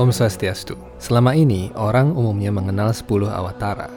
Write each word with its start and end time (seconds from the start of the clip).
Om 0.00 0.16
Swastiastu. 0.16 0.80
Selama 0.96 1.36
ini, 1.36 1.68
orang 1.76 2.16
umumnya 2.16 2.48
mengenal 2.48 2.88
10 2.96 3.28
awatara. 3.28 3.92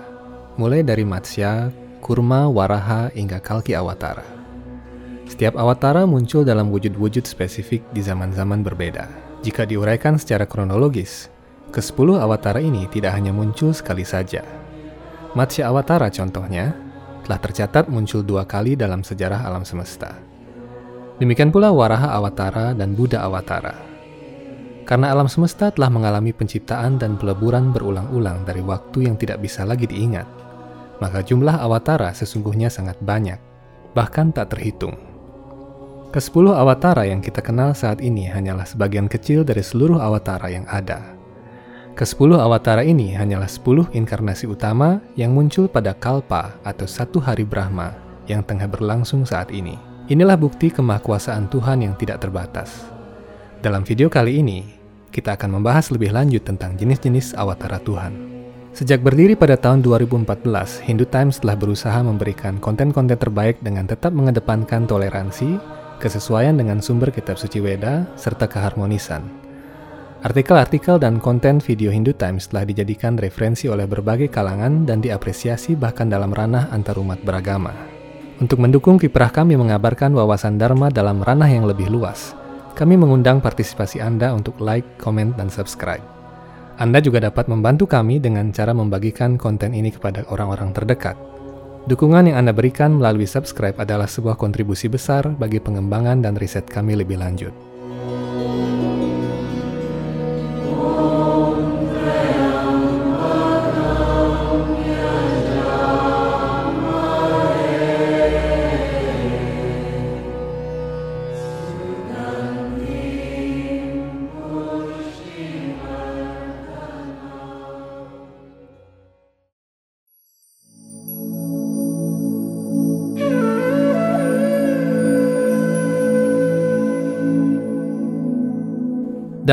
Mulai 0.59 0.83
dari 0.83 1.07
Matsya, 1.07 1.71
Kurma, 2.03 2.51
Waraha, 2.51 3.07
hingga 3.15 3.39
Kalki 3.39 3.71
Awatara. 3.71 4.27
Setiap 5.23 5.55
awatara 5.55 6.03
muncul 6.03 6.43
dalam 6.43 6.75
wujud-wujud 6.75 7.23
spesifik 7.23 7.87
di 7.95 8.03
zaman-zaman 8.03 8.67
berbeda. 8.67 9.07
Jika 9.47 9.63
diuraikan 9.63 10.19
secara 10.19 10.43
kronologis, 10.43 11.31
ke-10 11.71 12.19
awatara 12.19 12.59
ini 12.59 12.83
tidak 12.91 13.15
hanya 13.15 13.31
muncul 13.31 13.71
sekali 13.71 14.03
saja. 14.03 14.43
Matsya 15.39 15.71
Awatara 15.71 16.11
contohnya, 16.11 16.75
telah 17.23 17.39
tercatat 17.39 17.87
muncul 17.87 18.27
dua 18.27 18.43
kali 18.43 18.75
dalam 18.75 19.07
sejarah 19.07 19.47
alam 19.47 19.63
semesta. 19.63 20.19
Demikian 21.23 21.47
pula 21.47 21.71
Waraha 21.71 22.11
Awatara 22.11 22.75
dan 22.75 22.91
Buddha 22.91 23.23
Awatara. 23.23 23.92
Karena 24.83 25.15
alam 25.15 25.31
semesta 25.31 25.71
telah 25.71 25.87
mengalami 25.87 26.35
penciptaan 26.35 26.99
dan 26.99 27.15
peleburan 27.15 27.71
berulang-ulang 27.71 28.43
dari 28.43 28.59
waktu 28.59 29.07
yang 29.07 29.15
tidak 29.15 29.39
bisa 29.39 29.63
lagi 29.63 29.87
diingat, 29.87 30.27
maka 30.99 31.23
jumlah 31.23 31.55
awatara 31.55 32.11
sesungguhnya 32.11 32.67
sangat 32.67 32.99
banyak, 32.99 33.39
bahkan 33.95 34.35
tak 34.35 34.51
terhitung. 34.51 34.99
Kesepuluh 36.13 36.53
awatara 36.53 37.09
yang 37.09 37.25
kita 37.25 37.41
kenal 37.41 37.73
saat 37.73 37.97
ini 37.97 38.29
hanyalah 38.29 38.69
sebagian 38.69 39.09
kecil 39.09 39.41
dari 39.41 39.65
seluruh 39.65 39.97
awatara 39.97 40.45
yang 40.51 40.67
ada. 40.69 41.17
Kesepuluh 41.97 42.37
awatara 42.37 42.85
ini 42.85 43.17
hanyalah 43.17 43.49
sepuluh 43.49 43.89
inkarnasi 43.97 44.45
utama 44.45 45.01
yang 45.17 45.33
muncul 45.33 45.65
pada 45.65 45.97
kalpa 45.97 46.53
atau 46.61 46.85
satu 46.85 47.17
hari 47.17 47.47
Brahma 47.47 47.97
yang 48.29 48.45
tengah 48.45 48.69
berlangsung 48.69 49.25
saat 49.25 49.49
ini. 49.49 49.73
Inilah 50.05 50.37
bukti 50.37 50.69
kemahkuasaan 50.69 51.49
Tuhan 51.49 51.81
yang 51.81 51.97
tidak 51.97 52.21
terbatas. 52.21 52.92
Dalam 53.63 53.87
video 53.87 54.11
kali 54.11 54.43
ini, 54.43 54.59
kita 55.07 55.39
akan 55.39 55.55
membahas 55.55 55.87
lebih 55.87 56.11
lanjut 56.11 56.43
tentang 56.43 56.75
jenis-jenis 56.75 57.31
awatara 57.39 57.79
Tuhan. 57.79 58.11
Sejak 58.75 58.99
berdiri 58.99 59.39
pada 59.39 59.55
tahun 59.55 59.79
2014, 59.79 60.83
Hindu 60.83 61.07
Times 61.07 61.39
telah 61.39 61.55
berusaha 61.55 61.95
memberikan 62.03 62.59
konten-konten 62.59 63.15
terbaik 63.15 63.63
dengan 63.63 63.87
tetap 63.87 64.11
mengedepankan 64.11 64.83
toleransi, 64.83 65.63
kesesuaian 65.95 66.59
dengan 66.59 66.83
sumber 66.83 67.15
kitab 67.15 67.39
suci 67.39 67.63
Weda, 67.63 68.03
serta 68.19 68.51
keharmonisan. 68.51 69.23
Artikel-artikel 70.27 70.99
dan 70.99 71.23
konten 71.23 71.63
video 71.63 71.87
Hindu 71.87 72.11
Times 72.19 72.51
telah 72.51 72.67
dijadikan 72.67 73.15
referensi 73.15 73.71
oleh 73.71 73.87
berbagai 73.87 74.27
kalangan 74.27 74.83
dan 74.83 74.99
diapresiasi 74.99 75.79
bahkan 75.79 76.11
dalam 76.11 76.35
ranah 76.35 76.67
antarumat 76.67 77.23
beragama. 77.23 77.71
Untuk 78.43 78.59
mendukung 78.59 78.99
kiprah 78.99 79.31
kami 79.31 79.55
mengabarkan 79.55 80.11
wawasan 80.11 80.59
Dharma 80.59 80.91
dalam 80.91 81.23
ranah 81.23 81.47
yang 81.47 81.63
lebih 81.63 81.87
luas, 81.87 82.42
kami 82.73 82.97
mengundang 82.97 83.37
partisipasi 83.37 84.01
Anda 84.01 84.33
untuk 84.33 84.57
like, 84.57 84.85
komen, 84.97 85.37
dan 85.37 85.49
subscribe. 85.49 86.01
Anda 86.81 86.97
juga 87.01 87.21
dapat 87.21 87.45
membantu 87.45 87.85
kami 87.85 88.17
dengan 88.17 88.49
cara 88.49 88.73
membagikan 88.73 89.37
konten 89.37 89.77
ini 89.77 89.93
kepada 89.93 90.25
orang-orang 90.33 90.73
terdekat. 90.73 91.13
Dukungan 91.85 92.31
yang 92.31 92.41
Anda 92.41 92.53
berikan 92.55 92.97
melalui 92.97 93.29
subscribe 93.29 93.77
adalah 93.77 94.09
sebuah 94.09 94.39
kontribusi 94.39 94.89
besar 94.89 95.27
bagi 95.37 95.61
pengembangan 95.61 96.25
dan 96.25 96.33
riset 96.33 96.65
kami 96.65 96.97
lebih 96.97 97.21
lanjut. 97.21 97.72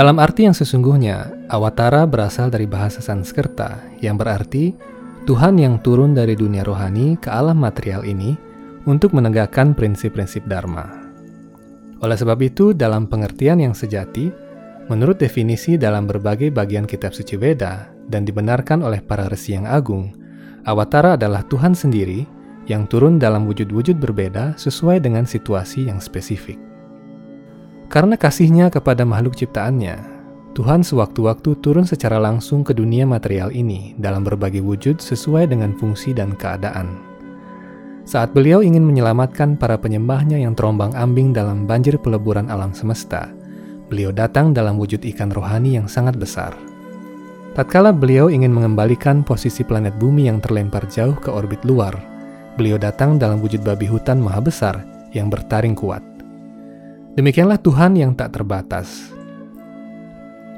Dalam 0.01 0.17
arti 0.17 0.49
yang 0.49 0.57
sesungguhnya, 0.57 1.45
Awatara 1.53 2.09
berasal 2.09 2.49
dari 2.49 2.65
bahasa 2.65 3.05
Sanskerta 3.05 3.85
yang 4.01 4.17
berarti 4.17 4.73
Tuhan 5.29 5.61
yang 5.61 5.77
turun 5.85 6.17
dari 6.17 6.33
dunia 6.33 6.65
rohani 6.65 7.21
ke 7.21 7.29
alam 7.29 7.61
material 7.61 8.09
ini 8.09 8.33
untuk 8.89 9.13
menegakkan 9.13 9.77
prinsip-prinsip 9.77 10.49
Dharma. 10.49 10.89
Oleh 12.01 12.17
sebab 12.17 12.41
itu, 12.41 12.73
dalam 12.73 13.13
pengertian 13.13 13.61
yang 13.61 13.77
sejati, 13.77 14.33
menurut 14.89 15.21
definisi 15.21 15.77
dalam 15.77 16.09
berbagai 16.09 16.49
bagian 16.49 16.89
kitab 16.89 17.13
suci 17.13 17.37
Weda 17.37 17.93
dan 18.09 18.25
dibenarkan 18.25 18.81
oleh 18.81 19.05
para 19.05 19.29
resi 19.29 19.53
yang 19.53 19.69
agung, 19.69 20.17
Awatara 20.65 21.21
adalah 21.21 21.45
Tuhan 21.45 21.77
sendiri 21.77 22.25
yang 22.73 22.89
turun 22.89 23.21
dalam 23.21 23.45
wujud-wujud 23.45 24.01
berbeda 24.01 24.57
sesuai 24.57 25.05
dengan 25.05 25.29
situasi 25.29 25.93
yang 25.93 26.01
spesifik. 26.01 26.70
Karena 27.91 28.15
kasihnya 28.15 28.71
kepada 28.71 29.03
makhluk 29.03 29.35
ciptaannya, 29.35 29.99
Tuhan 30.55 30.87
sewaktu-waktu 30.87 31.59
turun 31.59 31.83
secara 31.83 32.23
langsung 32.23 32.63
ke 32.63 32.71
dunia 32.71 33.03
material 33.03 33.51
ini 33.51 33.99
dalam 33.99 34.23
berbagai 34.23 34.63
wujud 34.63 35.03
sesuai 35.03 35.51
dengan 35.51 35.75
fungsi 35.75 36.15
dan 36.15 36.39
keadaan. 36.39 37.03
Saat 38.07 38.31
beliau 38.31 38.63
ingin 38.63 38.87
menyelamatkan 38.87 39.59
para 39.59 39.75
penyembahnya 39.75 40.39
yang 40.39 40.55
terombang 40.55 40.95
ambing 40.95 41.35
dalam 41.35 41.67
banjir 41.67 41.99
peleburan 41.99 42.47
alam 42.47 42.71
semesta, 42.71 43.27
beliau 43.91 44.15
datang 44.15 44.55
dalam 44.55 44.79
wujud 44.79 45.03
ikan 45.11 45.35
rohani 45.35 45.75
yang 45.75 45.91
sangat 45.91 46.15
besar. 46.15 46.55
Tatkala 47.59 47.91
beliau 47.91 48.31
ingin 48.31 48.55
mengembalikan 48.55 49.27
posisi 49.27 49.67
planet 49.67 49.99
bumi 49.99 50.31
yang 50.31 50.39
terlempar 50.39 50.87
jauh 50.87 51.19
ke 51.19 51.27
orbit 51.27 51.67
luar, 51.67 51.99
beliau 52.55 52.79
datang 52.79 53.19
dalam 53.19 53.43
wujud 53.43 53.67
babi 53.67 53.91
hutan 53.91 54.23
maha 54.23 54.39
besar 54.39 54.79
yang 55.11 55.27
bertaring 55.27 55.75
kuat. 55.75 56.10
Demikianlah 57.19 57.59
Tuhan 57.59 57.99
yang 57.99 58.15
tak 58.15 58.39
terbatas. 58.39 59.11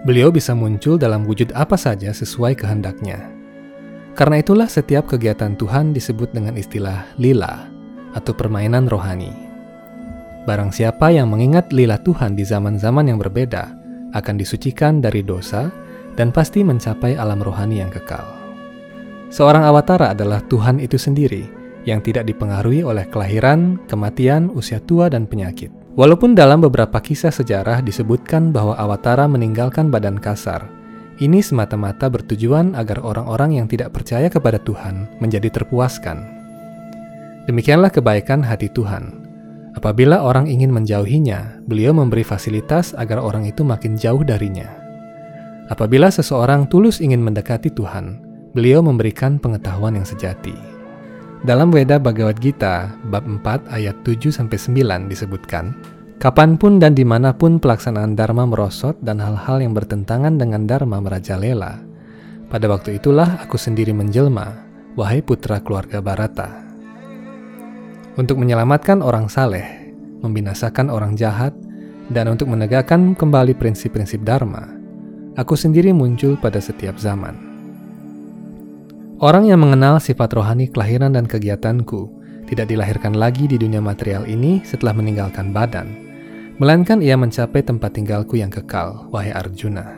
Beliau 0.05 0.29
bisa 0.29 0.53
muncul 0.53 1.01
dalam 1.01 1.25
wujud 1.25 1.49
apa 1.57 1.81
saja 1.81 2.13
sesuai 2.13 2.61
kehendaknya. 2.61 3.33
Karena 4.13 4.45
itulah 4.45 4.69
setiap 4.69 5.09
kegiatan 5.09 5.57
Tuhan 5.57 5.97
disebut 5.97 6.37
dengan 6.37 6.53
istilah 6.61 7.09
lila 7.17 7.73
atau 8.13 8.37
permainan 8.37 8.85
rohani. 8.85 9.33
Barang 10.45 10.75
siapa 10.75 11.09
yang 11.09 11.33
mengingat 11.33 11.73
lila 11.73 11.97
Tuhan 12.05 12.37
di 12.37 12.45
zaman-zaman 12.45 13.09
yang 13.09 13.17
berbeda 13.17 13.73
akan 14.13 14.37
disucikan 14.37 15.01
dari 15.01 15.25
dosa 15.25 15.73
dan 16.21 16.29
pasti 16.29 16.61
mencapai 16.61 17.17
alam 17.17 17.41
rohani 17.41 17.81
yang 17.81 17.89
kekal. 17.89 18.27
Seorang 19.33 19.65
awatara 19.65 20.13
adalah 20.13 20.45
Tuhan 20.45 20.77
itu 20.85 21.01
sendiri 21.01 21.49
yang 21.89 22.05
tidak 22.05 22.29
dipengaruhi 22.29 22.85
oleh 22.85 23.09
kelahiran, 23.09 23.81
kematian, 23.89 24.53
usia 24.53 24.77
tua, 24.85 25.09
dan 25.09 25.25
penyakit. 25.25 25.82
Walaupun 25.93 26.33
dalam 26.33 26.65
beberapa 26.65 27.05
kisah 27.05 27.29
sejarah 27.29 27.85
disebutkan 27.85 28.49
bahwa 28.49 28.73
Awatara 28.81 29.29
meninggalkan 29.29 29.93
badan 29.93 30.17
kasar, 30.17 30.65
ini 31.21 31.45
semata-mata 31.45 32.09
bertujuan 32.09 32.73
agar 32.73 33.05
orang-orang 33.05 33.61
yang 33.61 33.67
tidak 33.69 33.93
percaya 33.93 34.33
kepada 34.33 34.57
Tuhan 34.57 35.21
menjadi 35.21 35.53
terpuaskan. 35.53 36.25
Demikianlah 37.45 37.93
kebaikan 37.93 38.41
hati 38.41 38.73
Tuhan. 38.73 39.21
Apabila 39.77 40.25
orang 40.25 40.49
ingin 40.49 40.73
menjauhinya, 40.73 41.61
beliau 41.69 41.93
memberi 41.93 42.25
fasilitas 42.25 42.97
agar 42.97 43.21
orang 43.21 43.45
itu 43.45 43.61
makin 43.61 43.93
jauh 43.93 44.25
darinya. 44.25 44.73
Apabila 45.69 46.09
seseorang 46.09 46.73
tulus 46.73 47.05
ingin 47.05 47.21
mendekati 47.21 47.69
Tuhan, 47.69 48.17
beliau 48.57 48.81
memberikan 48.81 49.37
pengetahuan 49.37 50.01
yang 50.01 50.09
sejati. 50.09 50.72
Dalam 51.43 51.75
Weda 51.75 51.99
Bhagavad 51.99 52.39
Gita, 52.39 52.95
bab 53.11 53.27
4 53.27 53.67
ayat 53.75 53.99
7-9 54.07 54.47
disebutkan, 55.11 55.75
Kapan 56.23 56.55
pun 56.55 56.79
dan 56.79 56.95
di 56.95 57.03
mana 57.03 57.35
pun 57.35 57.59
pelaksanaan 57.59 58.15
Dharma 58.15 58.47
merosot 58.47 58.95
dan 59.03 59.19
hal-hal 59.19 59.59
yang 59.59 59.75
bertentangan 59.75 60.39
dengan 60.39 60.71
Dharma 60.71 61.03
merajalela, 61.03 61.83
pada 62.47 62.71
waktu 62.71 63.03
itulah 63.03 63.43
aku 63.43 63.59
sendiri 63.59 63.91
menjelma, 63.91 64.55
wahai 64.95 65.19
putra 65.19 65.59
keluarga 65.59 65.99
Barata. 65.99 66.63
Untuk 68.15 68.39
menyelamatkan 68.39 69.03
orang 69.03 69.27
saleh, 69.27 69.91
membinasakan 70.23 70.95
orang 70.95 71.19
jahat, 71.19 71.51
dan 72.07 72.31
untuk 72.31 72.55
menegakkan 72.55 73.19
kembali 73.19 73.59
prinsip-prinsip 73.59 74.23
Dharma, 74.23 74.71
aku 75.35 75.59
sendiri 75.59 75.91
muncul 75.91 76.39
pada 76.39 76.63
setiap 76.63 77.03
zaman. 77.03 77.52
Orang 79.23 79.47
yang 79.47 79.63
mengenal 79.63 80.03
sifat 80.03 80.35
rohani 80.35 80.67
kelahiran 80.67 81.15
dan 81.15 81.31
kegiatanku 81.31 82.11
tidak 82.51 82.67
dilahirkan 82.67 83.15
lagi 83.15 83.47
di 83.47 83.55
dunia 83.55 83.79
material 83.79 84.27
ini 84.27 84.67
setelah 84.67 84.99
meninggalkan 84.99 85.55
badan, 85.55 85.95
melainkan 86.59 86.99
ia 86.99 87.15
mencapai 87.15 87.63
tempat 87.63 87.95
tinggalku 87.95 88.35
yang 88.35 88.51
kekal, 88.51 89.07
wahai 89.15 89.31
Arjuna. 89.31 89.95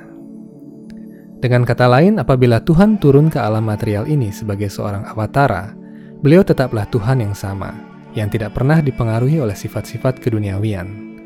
Dengan 1.41 1.65
kata 1.65 1.89
lain, 1.89 2.21
apabila 2.21 2.61
Tuhan 2.69 3.01
turun 3.01 3.33
ke 3.33 3.41
alam 3.41 3.65
material 3.65 4.05
ini 4.05 4.29
sebagai 4.29 4.69
seorang 4.69 5.09
awatara, 5.09 5.73
beliau 6.21 6.45
tetaplah 6.45 6.85
Tuhan 6.93 7.25
yang 7.25 7.33
sama, 7.33 7.73
yang 8.13 8.29
tidak 8.29 8.53
pernah 8.53 8.85
dipengaruhi 8.85 9.41
oleh 9.41 9.57
sifat-sifat 9.57 10.21
keduniawian. 10.21 11.17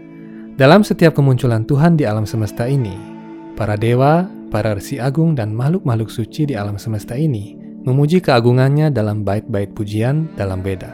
Dalam 0.54 0.86
setiap 0.86 1.18
kemunculan 1.18 1.66
Tuhan 1.66 1.98
di 1.98 2.06
alam 2.06 2.30
semesta 2.30 2.70
ini, 2.70 2.94
para 3.58 3.74
dewa, 3.74 4.30
para 4.54 4.78
resi 4.78 5.02
agung 5.02 5.34
dan 5.34 5.50
makhluk-makhluk 5.50 6.14
suci 6.14 6.46
di 6.46 6.54
alam 6.54 6.78
semesta 6.78 7.18
ini 7.18 7.57
memuji 7.88 8.20
keagungannya 8.20 8.92
dalam 8.92 9.24
bait-bait 9.24 9.72
pujian 9.72 10.28
dalam 10.36 10.60
Veda. 10.60 10.92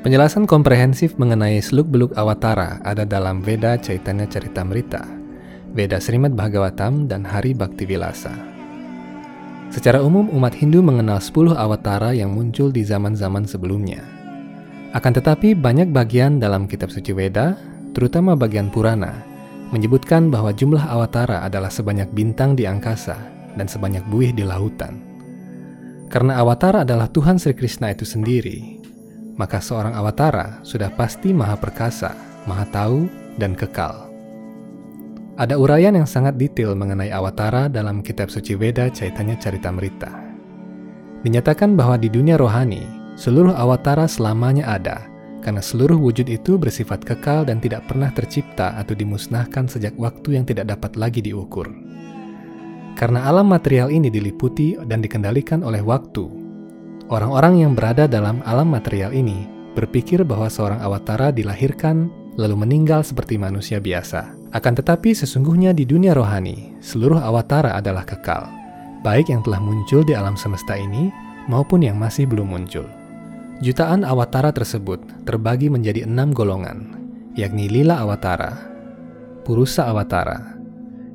Penjelasan 0.00 0.48
komprehensif 0.48 1.14
mengenai 1.20 1.60
seluk-beluk 1.60 2.16
Awatara 2.16 2.82
ada 2.82 3.04
dalam 3.06 3.44
Veda 3.44 3.78
Caitanya 3.78 4.26
Caritamrita, 4.26 5.04
Veda 5.76 6.00
Srimad 6.00 6.32
Bhagavatam, 6.34 7.06
dan 7.06 7.22
Hari 7.22 7.54
Bhakti 7.54 7.86
Vilasa. 7.86 8.34
Secara 9.70 10.02
umum, 10.02 10.26
umat 10.34 10.58
Hindu 10.58 10.82
mengenal 10.82 11.22
10 11.22 11.54
Awatara 11.54 12.16
yang 12.16 12.34
muncul 12.34 12.74
di 12.74 12.82
zaman-zaman 12.82 13.46
sebelumnya. 13.46 14.02
Akan 14.90 15.14
tetapi, 15.14 15.54
banyak 15.54 15.94
bagian 15.94 16.42
dalam 16.42 16.66
kitab 16.66 16.90
suci 16.90 17.14
Veda, 17.14 17.54
terutama 17.94 18.34
bagian 18.34 18.74
Purana, 18.74 19.22
menyebutkan 19.70 20.34
bahwa 20.34 20.50
jumlah 20.52 20.82
Awatara 20.82 21.46
adalah 21.46 21.70
sebanyak 21.70 22.10
bintang 22.10 22.58
di 22.58 22.66
angkasa 22.66 23.16
dan 23.54 23.70
sebanyak 23.70 24.02
buih 24.10 24.34
di 24.34 24.42
lautan. 24.44 25.11
Karena 26.12 26.36
Awatara 26.44 26.84
adalah 26.84 27.08
Tuhan 27.08 27.40
Sri 27.40 27.56
Krishna 27.56 27.88
itu 27.88 28.04
sendiri, 28.04 28.76
maka 29.40 29.64
seorang 29.64 29.96
Awatara 29.96 30.60
sudah 30.60 30.92
pasti 30.92 31.32
maha 31.32 31.56
perkasa, 31.56 32.12
maha 32.44 32.68
tahu, 32.68 33.08
dan 33.40 33.56
kekal. 33.56 34.12
Ada 35.40 35.56
uraian 35.56 35.96
yang 35.96 36.04
sangat 36.04 36.36
detail 36.36 36.76
mengenai 36.76 37.08
Awatara 37.08 37.72
dalam 37.72 38.04
kitab 38.04 38.28
suci 38.28 38.52
Veda 38.52 38.92
Caitanya 38.92 39.40
Caritamrita. 39.40 40.12
Dinyatakan 41.24 41.80
bahwa 41.80 41.96
di 41.96 42.12
dunia 42.12 42.36
rohani, 42.36 42.84
seluruh 43.16 43.56
Awatara 43.56 44.04
selamanya 44.04 44.68
ada, 44.68 45.08
karena 45.40 45.64
seluruh 45.64 45.96
wujud 45.96 46.28
itu 46.28 46.60
bersifat 46.60 47.08
kekal 47.08 47.48
dan 47.48 47.56
tidak 47.56 47.88
pernah 47.88 48.12
tercipta 48.12 48.76
atau 48.76 48.92
dimusnahkan 48.92 49.64
sejak 49.64 49.96
waktu 49.96 50.36
yang 50.36 50.44
tidak 50.44 50.76
dapat 50.76 50.92
lagi 51.00 51.24
diukur. 51.24 51.72
Karena 52.94 53.26
alam 53.26 53.50
material 53.50 53.90
ini 53.90 54.12
diliputi 54.12 54.78
dan 54.86 55.02
dikendalikan 55.02 55.66
oleh 55.66 55.82
waktu, 55.82 56.28
orang-orang 57.10 57.66
yang 57.66 57.72
berada 57.74 58.06
dalam 58.06 58.44
alam 58.46 58.70
material 58.70 59.10
ini 59.10 59.48
berpikir 59.72 60.22
bahwa 60.22 60.46
seorang 60.52 60.78
awatara 60.84 61.32
dilahirkan 61.32 62.12
lalu 62.36 62.64
meninggal 62.64 63.04
seperti 63.04 63.36
manusia 63.36 63.80
biasa. 63.80 64.32
Akan 64.52 64.76
tetapi 64.76 65.16
sesungguhnya 65.16 65.72
di 65.72 65.88
dunia 65.88 66.12
rohani, 66.12 66.76
seluruh 66.84 67.20
awatara 67.20 67.76
adalah 67.76 68.04
kekal, 68.04 68.48
baik 69.00 69.32
yang 69.32 69.40
telah 69.40 69.60
muncul 69.60 70.04
di 70.04 70.12
alam 70.12 70.36
semesta 70.36 70.76
ini 70.76 71.08
maupun 71.48 71.80
yang 71.80 71.96
masih 71.96 72.28
belum 72.28 72.52
muncul. 72.52 72.84
Jutaan 73.62 74.02
awatara 74.02 74.50
tersebut 74.52 75.00
terbagi 75.24 75.70
menjadi 75.70 76.04
enam 76.04 76.34
golongan, 76.34 76.98
yakni 77.38 77.70
Lila 77.70 78.02
Awatara, 78.02 78.58
Purusa 79.46 79.86
Awatara, 79.86 80.58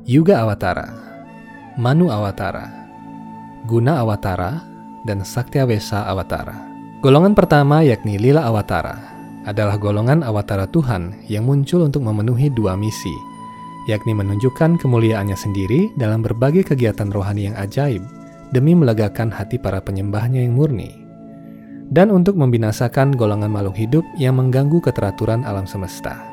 Yuga 0.08 0.48
Awatara, 0.48 0.88
Manu 1.78 2.10
Awatara, 2.10 2.90
Guna 3.70 4.02
Awatara, 4.02 4.66
dan 5.06 5.22
Saktiawesa 5.22 6.10
Awatara. 6.10 6.58
Golongan 7.06 7.38
pertama 7.38 7.86
yakni 7.86 8.18
Lila 8.18 8.50
Awatara 8.50 8.98
adalah 9.46 9.78
golongan 9.78 10.26
Awatara 10.26 10.66
Tuhan 10.74 11.14
yang 11.30 11.46
muncul 11.46 11.86
untuk 11.86 12.02
memenuhi 12.02 12.50
dua 12.50 12.74
misi, 12.74 13.14
yakni 13.86 14.18
menunjukkan 14.18 14.82
kemuliaannya 14.82 15.38
sendiri 15.38 15.94
dalam 16.02 16.26
berbagai 16.26 16.74
kegiatan 16.74 17.14
rohani 17.14 17.54
yang 17.54 17.56
ajaib 17.62 18.02
demi 18.50 18.74
melegakan 18.74 19.30
hati 19.30 19.62
para 19.62 19.78
penyembahnya 19.78 20.50
yang 20.50 20.58
murni, 20.58 20.90
dan 21.94 22.10
untuk 22.10 22.42
membinasakan 22.42 23.14
golongan 23.14 23.54
makhluk 23.54 23.78
hidup 23.78 24.06
yang 24.18 24.42
mengganggu 24.42 24.82
keteraturan 24.82 25.46
alam 25.46 25.70
semesta. 25.70 26.26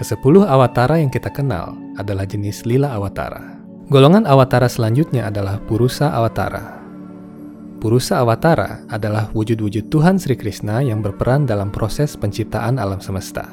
Kesepuluh 0.00 0.48
awatara 0.48 1.04
yang 1.04 1.12
kita 1.12 1.28
kenal 1.28 1.76
adalah 2.00 2.24
jenis 2.24 2.64
lila 2.64 2.96
awatara. 2.96 3.57
Golongan 3.88 4.28
awatara 4.28 4.68
selanjutnya 4.68 5.32
adalah 5.32 5.56
Purusa 5.64 6.12
Awatara. 6.12 6.76
Purusa 7.80 8.20
Awatara 8.20 8.84
adalah 8.92 9.32
wujud-wujud 9.32 9.88
Tuhan 9.88 10.20
Sri 10.20 10.36
Krishna 10.36 10.84
yang 10.84 11.00
berperan 11.00 11.48
dalam 11.48 11.72
proses 11.72 12.12
penciptaan 12.12 12.76
alam 12.76 13.00
semesta. 13.00 13.48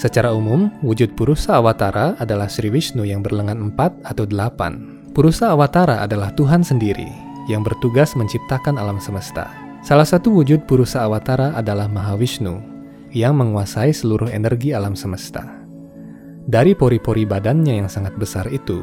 Secara 0.00 0.32
umum, 0.32 0.72
wujud 0.80 1.12
Purusa 1.12 1.60
Awatara 1.60 2.16
adalah 2.16 2.48
Sri 2.48 2.72
Vishnu 2.72 3.04
yang 3.04 3.20
berlengan 3.20 3.68
empat 3.68 4.00
atau 4.00 4.24
delapan. 4.24 5.04
Purusa 5.12 5.52
Awatara 5.52 6.00
adalah 6.08 6.32
Tuhan 6.32 6.64
sendiri 6.64 7.12
yang 7.52 7.60
bertugas 7.60 8.16
menciptakan 8.16 8.80
alam 8.80 8.96
semesta. 8.96 9.52
Salah 9.84 10.08
satu 10.08 10.32
wujud 10.32 10.64
Purusa 10.64 11.04
Awatara 11.04 11.52
adalah 11.52 11.84
Mahavishnu 11.84 12.64
yang 13.12 13.36
menguasai 13.36 13.92
seluruh 13.92 14.32
energi 14.32 14.72
alam 14.72 14.96
semesta. 14.96 15.44
Dari 16.48 16.72
pori-pori 16.72 17.28
badannya 17.28 17.84
yang 17.84 17.92
sangat 17.92 18.16
besar 18.16 18.48
itu, 18.48 18.80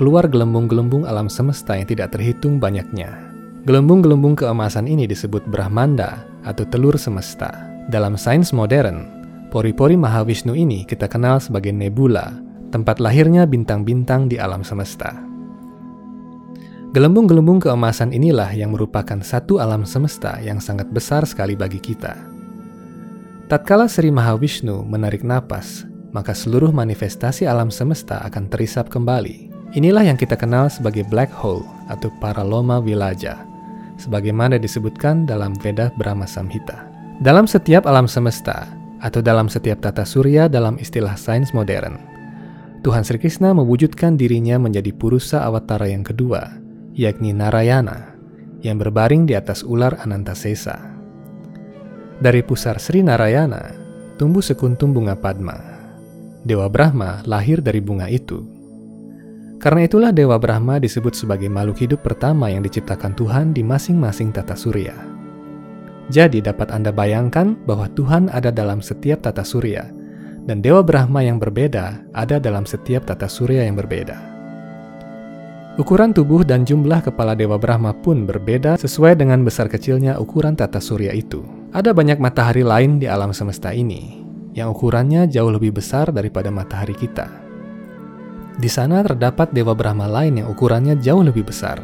keluar 0.00 0.24
gelembung-gelembung 0.32 1.04
alam 1.04 1.28
semesta 1.28 1.76
yang 1.76 1.84
tidak 1.84 2.16
terhitung 2.16 2.56
banyaknya. 2.56 3.20
Gelembung-gelembung 3.68 4.32
keemasan 4.32 4.88
ini 4.88 5.04
disebut 5.04 5.44
Brahmanda 5.44 6.24
atau 6.40 6.64
telur 6.64 6.96
semesta. 6.96 7.68
Dalam 7.92 8.16
sains 8.16 8.56
modern, 8.56 9.04
pori-pori 9.52 10.00
Mahavishnu 10.00 10.56
ini 10.56 10.88
kita 10.88 11.04
kenal 11.04 11.36
sebagai 11.36 11.76
nebula, 11.76 12.32
tempat 12.72 12.96
lahirnya 12.96 13.44
bintang-bintang 13.44 14.24
di 14.24 14.40
alam 14.40 14.64
semesta. 14.64 15.20
Gelembung-gelembung 16.96 17.60
keemasan 17.60 18.16
inilah 18.16 18.56
yang 18.56 18.72
merupakan 18.72 19.20
satu 19.20 19.60
alam 19.60 19.84
semesta 19.84 20.40
yang 20.40 20.64
sangat 20.64 20.88
besar 20.88 21.28
sekali 21.28 21.52
bagi 21.52 21.76
kita. 21.76 22.16
Tatkala 23.52 23.84
Sri 23.84 24.08
Mahavishnu 24.08 24.80
menarik 24.80 25.20
napas, 25.28 25.84
maka 26.16 26.32
seluruh 26.32 26.72
manifestasi 26.72 27.44
alam 27.44 27.68
semesta 27.68 28.24
akan 28.24 28.48
terisap 28.48 28.88
kembali. 28.88 29.49
Inilah 29.70 30.02
yang 30.02 30.18
kita 30.18 30.34
kenal 30.34 30.66
sebagai 30.66 31.06
black 31.06 31.30
hole 31.30 31.62
atau 31.86 32.10
paraloma 32.18 32.82
vilaja, 32.82 33.46
sebagaimana 34.02 34.58
disebutkan 34.58 35.30
dalam 35.30 35.54
Veda 35.54 35.94
Brahma 35.94 36.26
Samhita. 36.26 36.90
Dalam 37.22 37.46
setiap 37.46 37.86
alam 37.86 38.10
semesta, 38.10 38.66
atau 38.98 39.22
dalam 39.22 39.46
setiap 39.46 39.78
tata 39.78 40.02
surya 40.02 40.50
dalam 40.50 40.74
istilah 40.82 41.14
sains 41.14 41.54
modern, 41.54 42.02
Tuhan 42.82 43.06
Sri 43.06 43.22
Krishna 43.22 43.54
mewujudkan 43.54 44.18
dirinya 44.18 44.58
menjadi 44.58 44.90
Purusa 44.90 45.46
Awatara 45.46 45.86
yang 45.86 46.02
kedua, 46.02 46.50
yakni 46.98 47.30
Narayana, 47.30 48.18
yang 48.66 48.74
berbaring 48.74 49.22
di 49.22 49.38
atas 49.38 49.62
ular 49.62 50.02
Anantasesa. 50.02 50.98
Dari 52.18 52.42
pusar 52.42 52.82
Sri 52.82 53.06
Narayana, 53.06 53.70
tumbuh 54.18 54.42
sekuntum 54.42 54.90
bunga 54.90 55.14
Padma. 55.14 55.54
Dewa 56.42 56.66
Brahma 56.66 57.22
lahir 57.22 57.62
dari 57.62 57.78
bunga 57.78 58.10
itu 58.10 58.59
karena 59.60 59.84
itulah 59.84 60.10
Dewa 60.10 60.40
Brahma 60.40 60.80
disebut 60.80 61.12
sebagai 61.12 61.52
makhluk 61.52 61.84
hidup 61.84 62.00
pertama 62.00 62.48
yang 62.48 62.64
diciptakan 62.64 63.12
Tuhan 63.12 63.52
di 63.52 63.60
masing-masing 63.60 64.32
tata 64.32 64.56
surya. 64.56 64.96
Jadi 66.08 66.40
dapat 66.40 66.72
Anda 66.72 66.90
bayangkan 66.90 67.54
bahwa 67.68 67.86
Tuhan 67.92 68.32
ada 68.32 68.48
dalam 68.50 68.80
setiap 68.80 69.22
tata 69.22 69.44
surya, 69.44 69.86
dan 70.48 70.64
Dewa 70.64 70.80
Brahma 70.80 71.20
yang 71.22 71.36
berbeda 71.36 72.02
ada 72.16 72.40
dalam 72.40 72.64
setiap 72.64 73.04
tata 73.04 73.28
surya 73.28 73.68
yang 73.68 73.76
berbeda. 73.76 74.16
Ukuran 75.78 76.10
tubuh 76.10 76.42
dan 76.42 76.66
jumlah 76.66 77.04
kepala 77.04 77.38
Dewa 77.38 77.60
Brahma 77.60 77.94
pun 77.94 78.26
berbeda 78.26 78.80
sesuai 78.80 79.14
dengan 79.20 79.46
besar 79.46 79.70
kecilnya 79.70 80.18
ukuran 80.18 80.58
tata 80.58 80.82
surya 80.82 81.14
itu. 81.14 81.44
Ada 81.70 81.94
banyak 81.94 82.18
matahari 82.18 82.66
lain 82.66 82.98
di 82.98 83.06
alam 83.06 83.30
semesta 83.30 83.70
ini, 83.70 84.24
yang 84.56 84.72
ukurannya 84.72 85.30
jauh 85.30 85.52
lebih 85.52 85.78
besar 85.78 86.10
daripada 86.10 86.50
matahari 86.50 86.96
kita. 86.96 87.49
Di 88.60 88.68
sana 88.68 89.00
terdapat 89.00 89.56
dewa 89.56 89.72
Brahma 89.72 90.04
lain 90.04 90.44
yang 90.44 90.52
ukurannya 90.52 91.00
jauh 91.00 91.24
lebih 91.24 91.48
besar. 91.48 91.80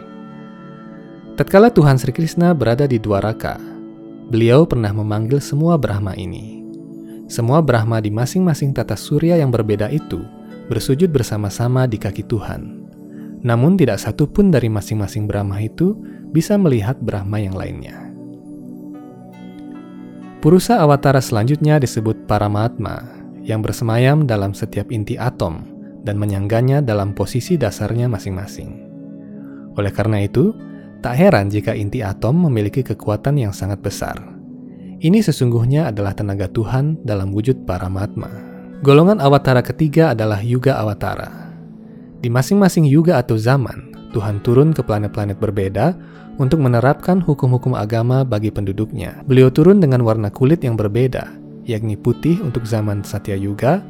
Tatkala 1.40 1.72
Tuhan 1.72 1.96
Sri 1.96 2.12
Krishna 2.12 2.52
berada 2.52 2.84
di 2.84 3.00
Dwaraka, 3.00 3.56
beliau 4.28 4.68
pernah 4.68 4.92
memanggil 4.92 5.40
semua 5.40 5.80
Brahma 5.80 6.12
ini. 6.20 6.60
Semua 7.32 7.64
Brahma 7.64 8.04
di 8.04 8.12
masing-masing 8.12 8.76
tata 8.76 8.92
surya 8.92 9.40
yang 9.40 9.48
berbeda 9.48 9.88
itu 9.88 10.20
bersujud 10.68 11.08
bersama-sama 11.08 11.88
di 11.88 11.96
kaki 11.96 12.28
Tuhan. 12.28 12.84
Namun 13.40 13.80
tidak 13.80 13.96
satu 13.96 14.28
pun 14.28 14.52
dari 14.52 14.68
masing-masing 14.68 15.24
Brahma 15.24 15.64
itu 15.64 15.96
bisa 16.28 16.60
melihat 16.60 17.00
Brahma 17.00 17.40
yang 17.40 17.56
lainnya. 17.56 18.12
Purusa 20.44 20.76
Awatara 20.84 21.24
selanjutnya 21.24 21.80
disebut 21.80 22.28
Paramatma 22.28 23.00
yang 23.48 23.64
bersemayam 23.64 24.28
dalam 24.28 24.52
setiap 24.52 24.92
inti 24.92 25.16
atom 25.16 25.75
dan 26.06 26.22
menyangganya 26.22 26.78
dalam 26.78 27.10
posisi 27.10 27.58
dasarnya 27.58 28.06
masing-masing. 28.06 28.70
Oleh 29.74 29.90
karena 29.90 30.22
itu, 30.22 30.54
tak 31.02 31.18
heran 31.18 31.50
jika 31.50 31.74
inti 31.74 32.00
atom 32.00 32.46
memiliki 32.46 32.86
kekuatan 32.86 33.36
yang 33.36 33.50
sangat 33.50 33.82
besar. 33.82 34.16
Ini 35.02 35.20
sesungguhnya 35.20 35.92
adalah 35.92 36.16
tenaga 36.16 36.48
Tuhan 36.48 37.04
dalam 37.04 37.34
wujud 37.34 37.68
Paramatma. 37.68 38.30
Golongan 38.80 39.20
awatara 39.20 39.60
ketiga 39.60 40.16
adalah 40.16 40.40
Yuga 40.40 40.80
Awatara. 40.80 41.52
Di 42.22 42.32
masing-masing 42.32 42.88
yuga 42.88 43.20
atau 43.20 43.36
zaman, 43.36 43.92
Tuhan 44.16 44.40
turun 44.40 44.72
ke 44.72 44.80
planet-planet 44.80 45.36
berbeda 45.36 45.92
untuk 46.40 46.64
menerapkan 46.64 47.20
hukum-hukum 47.20 47.76
agama 47.76 48.24
bagi 48.24 48.48
penduduknya. 48.48 49.20
Beliau 49.28 49.52
turun 49.52 49.84
dengan 49.84 50.00
warna 50.00 50.32
kulit 50.32 50.64
yang 50.64 50.80
berbeda, 50.80 51.28
yakni 51.68 51.96
putih 52.00 52.40
untuk 52.40 52.64
zaman 52.64 53.04
Satya 53.04 53.36
Yuga, 53.36 53.84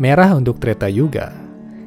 merah 0.00 0.32
untuk 0.32 0.56
Treta 0.56 0.88
Yuga, 0.88 1.45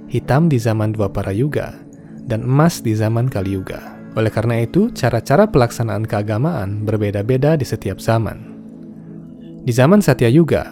hitam 0.10 0.50
di 0.50 0.58
zaman 0.58 0.92
Dwapara 0.92 1.32
Yuga, 1.32 1.78
dan 2.26 2.42
emas 2.46 2.82
di 2.82 2.98
zaman 2.98 3.30
Kali 3.30 3.56
Yuga. 3.56 3.80
Oleh 4.18 4.34
karena 4.34 4.66
itu, 4.66 4.90
cara-cara 4.92 5.46
pelaksanaan 5.46 6.04
keagamaan 6.04 6.84
berbeda-beda 6.84 7.54
di 7.54 7.66
setiap 7.66 8.02
zaman. 8.02 8.58
Di 9.64 9.70
zaman 9.70 10.02
Satya 10.02 10.34
Yuga, 10.34 10.66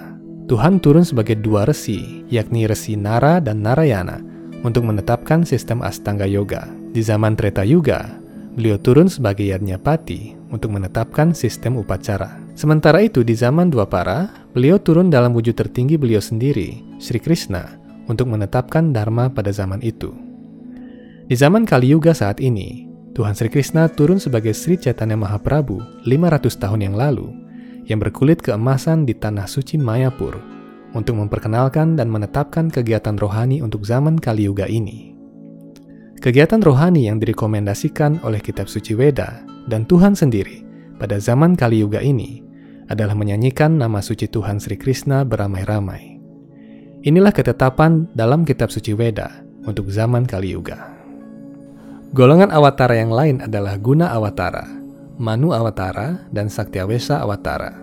Tuhan 0.49 0.81
turun 0.81 1.05
sebagai 1.05 1.37
dua 1.37 1.69
resi, 1.69 2.25
yakni 2.33 2.65
resi 2.65 2.97
Nara 2.97 3.37
dan 3.37 3.61
Narayana, 3.61 4.17
untuk 4.65 4.89
menetapkan 4.89 5.45
sistem 5.45 5.85
Astanga 5.85 6.25
Yoga. 6.25 6.65
Di 6.95 7.05
zaman 7.05 7.37
Treta 7.37 7.61
Yuga, 7.61 8.17
beliau 8.57 8.81
turun 8.81 9.05
sebagai 9.05 9.45
Yajnapati 9.45 10.33
untuk 10.49 10.73
menetapkan 10.73 11.35
sistem 11.35 11.77
upacara. 11.77 12.41
Sementara 12.57 13.05
itu, 13.05 13.21
di 13.21 13.37
zaman 13.37 13.69
Dua 13.69 13.85
Para, 13.85 14.33
beliau 14.55 14.81
turun 14.81 15.13
dalam 15.13 15.35
wujud 15.37 15.53
tertinggi 15.53 15.93
beliau 15.93 16.23
sendiri, 16.23 16.81
Sri 16.97 17.21
Krishna, 17.21 17.77
untuk 18.07 18.31
menetapkan 18.31 18.91
Dharma 18.95 19.29
pada 19.31 19.51
zaman 19.51 19.79
itu. 19.83 20.11
Di 21.27 21.35
zaman 21.35 21.67
Kali 21.67 21.91
Yuga 21.91 22.15
saat 22.15 22.39
ini, 22.39 22.87
Tuhan 23.11 23.35
Sri 23.35 23.51
Krishna 23.51 23.91
turun 23.91 24.21
sebagai 24.21 24.55
Sri 24.55 24.79
Chaitanya 24.79 25.19
Mahaprabhu 25.19 26.05
500 26.07 26.63
tahun 26.63 26.79
yang 26.87 26.95
lalu 26.95 27.27
yang 27.87 28.03
berkulit 28.03 28.43
keemasan 28.43 29.07
di 29.07 29.15
tanah 29.15 29.47
suci 29.47 29.79
Mayapur 29.79 30.37
untuk 30.95 31.19
memperkenalkan 31.19 31.99
dan 31.99 32.07
menetapkan 32.07 32.71
kegiatan 32.71 33.15
rohani 33.19 33.59
untuk 33.63 33.83
zaman 33.83 34.19
Kali 34.19 34.47
Yuga 34.47 34.67
ini. 34.67 35.15
Kegiatan 36.17 36.63
rohani 36.63 37.07
yang 37.07 37.21
direkomendasikan 37.21 38.23
oleh 38.25 38.41
kitab 38.41 38.71
suci 38.71 38.97
Weda 38.97 39.43
dan 39.67 39.83
Tuhan 39.85 40.15
sendiri 40.15 40.63
pada 40.97 41.19
zaman 41.21 41.53
Kali 41.53 41.83
Yuga 41.83 42.01
ini 42.01 42.43
adalah 42.87 43.13
menyanyikan 43.13 43.75
nama 43.75 43.99
suci 43.99 44.31
Tuhan 44.31 44.57
Sri 44.63 44.79
Krishna 44.79 45.27
beramai-ramai. 45.27 46.16
Inilah 47.07 47.31
ketetapan 47.31 48.03
dalam 48.11 48.43
kitab 48.43 48.67
suci 48.67 48.91
Weda 48.91 49.31
untuk 49.63 49.87
zaman 49.87 50.27
Kali 50.27 50.51
Yuga. 50.51 50.91
Golongan 52.11 52.51
awatara 52.51 52.99
yang 52.99 53.15
lain 53.15 53.39
adalah 53.47 53.79
guna 53.79 54.11
awatara, 54.11 54.67
Manu 55.15 55.55
Awatara, 55.55 56.27
dan 56.35 56.51
Saktiawesa 56.51 57.23
Awatara. 57.23 57.79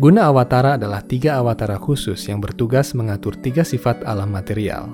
Guna 0.00 0.32
Awatara 0.32 0.80
adalah 0.80 1.04
tiga 1.04 1.36
awatara 1.36 1.76
khusus 1.76 2.16
yang 2.24 2.40
bertugas 2.40 2.96
mengatur 2.96 3.36
tiga 3.36 3.68
sifat 3.68 4.00
alam 4.08 4.32
material. 4.32 4.88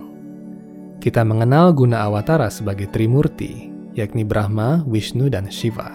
Kita 0.99 1.23
mengenal 1.23 1.71
guna 1.79 2.03
Awatara 2.03 2.51
sebagai 2.51 2.91
Trimurti, 2.91 3.71
yakni 3.95 4.27
Brahma, 4.27 4.83
Vishnu, 4.83 5.31
dan 5.31 5.47
Shiva. 5.47 5.95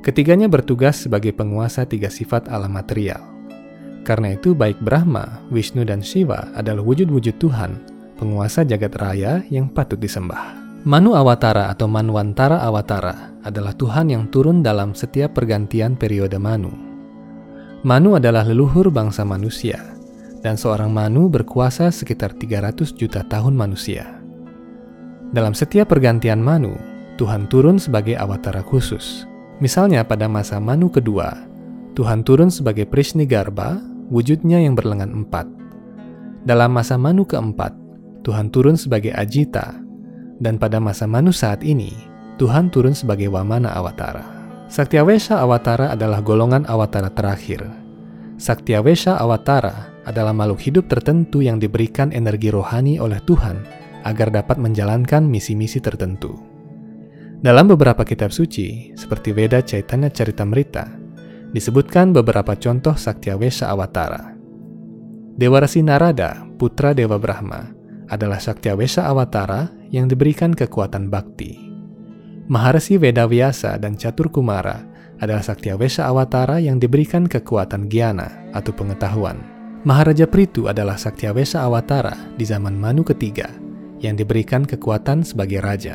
Ketiganya 0.00 0.48
bertugas 0.48 1.04
sebagai 1.04 1.36
penguasa 1.36 1.84
tiga 1.84 2.08
sifat 2.08 2.48
alam 2.48 2.72
material. 2.72 3.37
Karena 4.08 4.32
itu 4.32 4.56
baik 4.56 4.80
Brahma, 4.80 5.44
Vishnu, 5.52 5.84
dan 5.84 6.00
Shiva 6.00 6.48
adalah 6.56 6.80
wujud-wujud 6.80 7.36
Tuhan, 7.36 7.76
penguasa 8.16 8.64
jagat 8.64 8.96
raya 8.96 9.44
yang 9.52 9.68
patut 9.68 10.00
disembah. 10.00 10.56
Manu 10.88 11.12
Awatara 11.12 11.68
atau 11.68 11.84
Manwantara 11.84 12.64
Awatara 12.64 13.36
adalah 13.44 13.76
Tuhan 13.76 14.08
yang 14.08 14.32
turun 14.32 14.64
dalam 14.64 14.96
setiap 14.96 15.36
pergantian 15.36 15.92
periode 15.92 16.40
Manu. 16.40 16.72
Manu 17.84 18.16
adalah 18.16 18.48
leluhur 18.48 18.88
bangsa 18.88 19.28
manusia, 19.28 19.76
dan 20.40 20.56
seorang 20.56 20.88
Manu 20.88 21.28
berkuasa 21.28 21.92
sekitar 21.92 22.32
300 22.32 22.96
juta 22.96 23.20
tahun 23.28 23.60
manusia. 23.60 24.08
Dalam 25.36 25.52
setiap 25.52 25.92
pergantian 25.92 26.40
Manu, 26.40 26.72
Tuhan 27.20 27.44
turun 27.52 27.76
sebagai 27.76 28.16
awatara 28.16 28.64
khusus. 28.64 29.28
Misalnya 29.60 30.00
pada 30.00 30.32
masa 30.32 30.56
Manu 30.56 30.88
kedua, 30.88 31.44
Tuhan 31.92 32.24
turun 32.24 32.48
sebagai 32.48 32.88
Garba, 33.28 33.97
wujudnya 34.08 34.60
yang 34.60 34.76
berlengan 34.76 35.24
empat. 35.24 35.46
Dalam 36.44 36.72
masa 36.72 36.96
Manu 36.96 37.28
keempat, 37.28 37.76
Tuhan 38.24 38.48
turun 38.52 38.76
sebagai 38.76 39.12
Ajita, 39.12 39.80
dan 40.40 40.56
pada 40.56 40.80
masa 40.80 41.04
Manu 41.04 41.32
saat 41.32 41.60
ini, 41.64 41.92
Tuhan 42.40 42.70
turun 42.70 42.94
sebagai 42.94 43.28
Wamana 43.28 43.74
Awatara. 43.74 44.24
Saktiawesha 44.68 45.40
Awatara 45.40 45.96
adalah 45.96 46.20
golongan 46.20 46.68
Awatara 46.68 47.10
terakhir. 47.12 47.64
Saktiawesha 48.38 49.18
Awatara 49.18 49.90
adalah 50.06 50.32
makhluk 50.32 50.60
hidup 50.62 50.84
tertentu 50.86 51.42
yang 51.42 51.58
diberikan 51.58 52.14
energi 52.14 52.48
rohani 52.52 53.00
oleh 53.02 53.18
Tuhan 53.24 53.60
agar 54.06 54.30
dapat 54.30 54.56
menjalankan 54.56 55.26
misi-misi 55.26 55.82
tertentu. 55.82 56.36
Dalam 57.38 57.70
beberapa 57.70 58.02
kitab 58.02 58.30
suci, 58.34 58.94
seperti 58.98 59.30
Veda 59.30 59.62
Chaitanya 59.62 60.10
Charitamrita, 60.10 61.07
disebutkan 61.52 62.12
beberapa 62.12 62.52
contoh 62.56 62.94
Saktiawesha 62.94 63.72
Awatara. 63.72 64.36
Dewa 65.38 65.62
Resi 65.62 65.80
Narada, 65.80 66.44
putra 66.58 66.92
Dewa 66.92 67.16
Brahma, 67.16 67.70
adalah 68.10 68.42
Saktiawesha 68.42 69.06
Awatara 69.06 69.70
yang 69.88 70.10
diberikan 70.10 70.52
kekuatan 70.52 71.08
bakti. 71.08 71.56
Maharsi 72.48 72.96
Vedavyasa 72.96 73.76
dan 73.76 73.94
Catur 73.94 74.32
Kumara 74.32 74.82
adalah 75.20 75.44
Saktiawesha 75.44 76.08
Awatara 76.08 76.58
yang 76.58 76.80
diberikan 76.80 77.28
kekuatan 77.28 77.92
giana 77.92 78.48
atau 78.56 78.72
pengetahuan. 78.72 79.36
Maharaja 79.84 80.26
Pritu 80.26 80.66
adalah 80.66 80.98
Saktiawesha 80.98 81.62
Awatara 81.62 82.16
di 82.34 82.42
zaman 82.48 82.74
Manu 82.74 83.04
ketiga 83.04 83.52
yang 84.00 84.18
diberikan 84.18 84.66
kekuatan 84.66 85.22
sebagai 85.22 85.62
raja. 85.62 85.94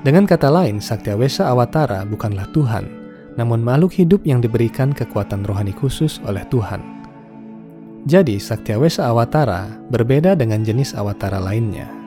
Dengan 0.00 0.24
kata 0.24 0.48
lain, 0.48 0.80
Saktiawesha 0.80 1.48
Awatara 1.48 2.06
bukanlah 2.08 2.48
Tuhan, 2.54 2.99
namun 3.38 3.62
makhluk 3.62 3.94
hidup 3.94 4.22
yang 4.26 4.42
diberikan 4.42 4.90
kekuatan 4.90 5.46
rohani 5.46 5.74
khusus 5.76 6.18
oleh 6.26 6.42
Tuhan. 6.48 7.00
Jadi, 8.08 8.40
Saktiawesa 8.40 9.12
Awatara 9.12 9.76
berbeda 9.92 10.32
dengan 10.32 10.64
jenis 10.64 10.96
awatara 10.96 11.36
lainnya. 11.36 12.00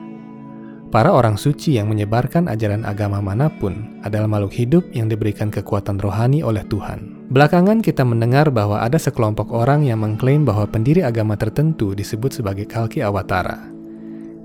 Para 0.90 1.10
orang 1.10 1.34
suci 1.34 1.74
yang 1.74 1.90
menyebarkan 1.90 2.46
ajaran 2.46 2.86
agama 2.86 3.18
mana 3.18 3.50
pun 3.50 3.98
adalah 4.06 4.30
makhluk 4.30 4.54
hidup 4.54 4.84
yang 4.94 5.10
diberikan 5.10 5.50
kekuatan 5.50 5.98
rohani 5.98 6.42
oleh 6.42 6.62
Tuhan. 6.70 7.30
Belakangan 7.34 7.82
kita 7.82 8.06
mendengar 8.06 8.50
bahwa 8.54 8.78
ada 8.78 8.94
sekelompok 8.94 9.50
orang 9.50 9.82
yang 9.82 10.06
mengklaim 10.06 10.46
bahwa 10.46 10.70
pendiri 10.70 11.02
agama 11.02 11.34
tertentu 11.34 11.98
disebut 11.98 12.38
sebagai 12.38 12.70
Kalki 12.70 13.02
Awatara. 13.02 13.70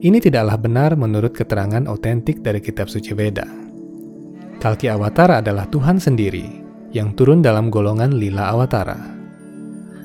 Ini 0.02 0.18
tidaklah 0.18 0.58
benar 0.58 0.98
menurut 0.98 1.38
keterangan 1.38 1.86
otentik 1.86 2.42
dari 2.42 2.58
kitab 2.66 2.90
suci 2.90 3.14
Veda. 3.14 3.46
Kalki 4.58 4.90
Awatara 4.90 5.46
adalah 5.46 5.70
Tuhan 5.70 6.02
sendiri 6.02 6.59
yang 6.90 7.14
turun 7.14 7.46
dalam 7.46 7.70
golongan 7.70 8.18
Lila 8.18 8.54
Awatara. 8.54 8.98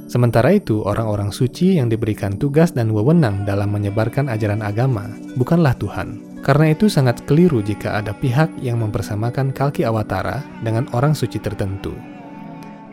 Sementara 0.04 0.52
itu, 0.52 0.84
orang-orang 0.84 1.32
suci 1.32 1.80
yang 1.80 1.88
diberikan 1.88 2.36
tugas 2.36 2.76
dan 2.76 2.92
wewenang 2.92 3.48
dalam 3.48 3.72
menyebarkan 3.72 4.28
ajaran 4.28 4.60
agama 4.60 5.08
bukanlah 5.34 5.72
Tuhan. 5.80 6.40
Karena 6.44 6.76
itu 6.76 6.92
sangat 6.92 7.24
keliru 7.24 7.64
jika 7.64 7.98
ada 8.04 8.12
pihak 8.12 8.52
yang 8.60 8.84
mempersamakan 8.84 9.48
Kalki 9.56 9.80
Awatara 9.88 10.44
dengan 10.60 10.84
orang 10.92 11.16
suci 11.16 11.40
tertentu. 11.40 11.96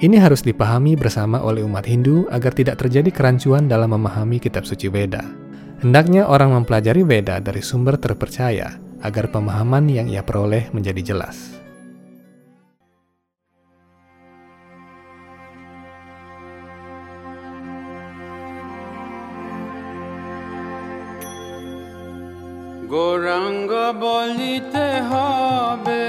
Ini 0.01 0.17
harus 0.17 0.41
dipahami 0.41 0.97
bersama 0.97 1.43
oleh 1.43 1.61
umat 1.61 1.85
Hindu 1.85 2.25
agar 2.31 2.55
tidak 2.57 2.81
terjadi 2.81 3.11
kerancuan 3.11 3.69
dalam 3.69 3.91
memahami 3.91 4.41
kitab 4.41 4.65
suci 4.65 4.89
Veda. 4.89 5.21
Hendaknya 5.83 6.25
orang 6.25 6.57
mempelajari 6.57 7.05
Veda 7.05 7.37
dari 7.37 7.61
sumber 7.61 7.99
terpercaya 8.01 8.81
agar 9.03 9.29
pemahaman 9.29 9.85
yang 9.91 10.09
ia 10.09 10.25
peroleh 10.25 10.73
menjadi 10.73 11.13
jelas. 11.13 11.60
Gauranga 22.92 23.72
বলিতে 24.04 24.86
হবে 25.10 26.04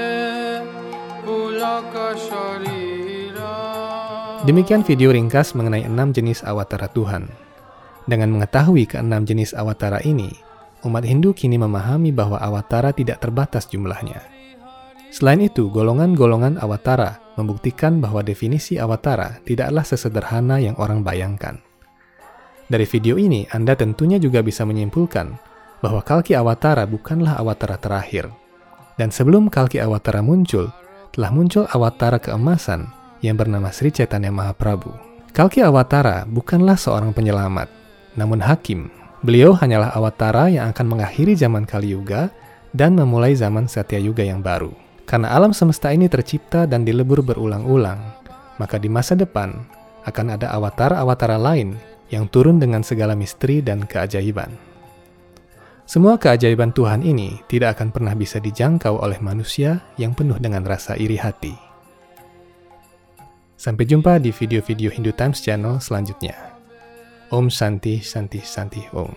Demikian 4.48 4.80
video 4.80 5.12
ringkas 5.12 5.52
mengenai 5.52 5.84
enam 5.84 6.08
jenis 6.14 6.40
awatara 6.40 6.88
Tuhan. 6.88 7.28
Dengan 8.08 8.32
mengetahui 8.32 8.88
keenam 8.88 9.28
jenis 9.28 9.52
awatara 9.52 10.00
ini, 10.06 10.32
umat 10.88 11.04
Hindu 11.04 11.36
kini 11.36 11.60
memahami 11.60 12.14
bahwa 12.14 12.40
awatara 12.40 12.96
tidak 12.96 13.20
terbatas 13.20 13.68
jumlahnya. 13.68 14.24
Selain 15.12 15.44
itu, 15.44 15.68
golongan-golongan 15.68 16.56
awatara 16.64 17.20
membuktikan 17.36 18.00
bahwa 18.00 18.24
definisi 18.24 18.80
awatara 18.80 19.44
tidaklah 19.44 19.84
sesederhana 19.84 20.56
yang 20.62 20.80
orang 20.80 21.04
bayangkan. 21.04 21.60
Dari 22.72 22.86
video 22.88 23.20
ini, 23.20 23.44
Anda 23.52 23.76
tentunya 23.76 24.16
juga 24.16 24.40
bisa 24.40 24.64
menyimpulkan 24.64 25.36
bahwa 25.83 25.99
Kalki 25.99 26.31
Awatara 26.31 26.87
bukanlah 26.87 27.35
Awatara 27.35 27.75
terakhir. 27.75 28.31
Dan 28.95 29.11
sebelum 29.11 29.51
Kalki 29.51 29.83
Awatara 29.83 30.23
muncul, 30.23 30.71
telah 31.11 31.27
muncul 31.27 31.67
Awatara 31.67 32.23
keemasan 32.23 32.87
yang 33.19 33.35
bernama 33.35 33.67
Sri 33.75 33.91
Chaitanya 33.91 34.31
Mahaprabhu. 34.31 34.95
Kalki 35.35 35.59
Awatara 35.59 36.23
bukanlah 36.23 36.79
seorang 36.79 37.11
penyelamat, 37.11 37.67
namun 38.15 38.39
hakim. 38.39 38.87
Beliau 39.27 39.51
hanyalah 39.59 39.91
Awatara 39.91 40.47
yang 40.47 40.71
akan 40.71 40.95
mengakhiri 40.95 41.35
zaman 41.35 41.67
Kali 41.67 41.91
Yuga 41.91 42.31
dan 42.71 42.95
memulai 42.95 43.35
zaman 43.35 43.67
Satya 43.67 43.99
Yuga 43.99 44.23
yang 44.23 44.39
baru. 44.39 44.71
Karena 45.03 45.35
alam 45.35 45.51
semesta 45.51 45.91
ini 45.91 46.07
tercipta 46.07 46.63
dan 46.63 46.87
dilebur 46.87 47.19
berulang-ulang, 47.19 47.99
maka 48.55 48.79
di 48.79 48.87
masa 48.87 49.19
depan 49.19 49.51
akan 50.07 50.39
ada 50.39 50.47
awatara-awatara 50.55 51.35
lain 51.35 51.75
yang 52.07 52.27
turun 52.31 52.59
dengan 52.59 52.83
segala 52.83 53.15
misteri 53.15 53.59
dan 53.59 53.83
keajaiban. 53.83 54.72
Semua 55.83 56.15
keajaiban 56.15 56.71
Tuhan 56.71 57.03
ini 57.03 57.43
tidak 57.51 57.75
akan 57.75 57.91
pernah 57.91 58.15
bisa 58.15 58.39
dijangkau 58.39 59.03
oleh 59.03 59.19
manusia 59.19 59.83
yang 59.99 60.15
penuh 60.15 60.39
dengan 60.39 60.63
rasa 60.63 60.95
iri 60.95 61.19
hati. 61.19 61.51
Sampai 63.59 63.83
jumpa 63.83 64.15
di 64.23 64.31
video-video 64.31 64.87
Hindu 64.91 65.11
Times 65.11 65.43
Channel 65.43 65.83
selanjutnya. 65.83 66.55
Om 67.35 67.51
Santi 67.51 67.99
Santi 67.99 68.39
Santi 68.39 68.79
Om. 68.95 69.11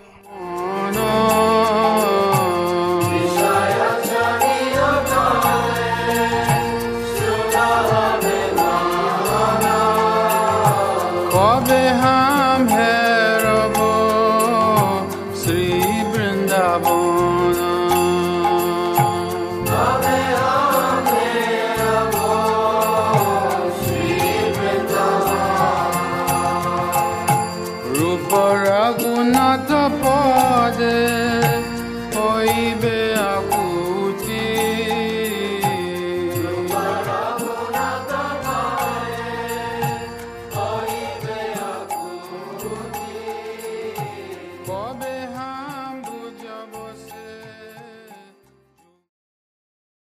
Oh 11.37 11.61
behind. 11.63 12.36